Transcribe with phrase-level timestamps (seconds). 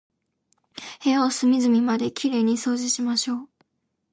[1.03, 3.49] 部屋を隅々まで綺麗に掃除しましょう。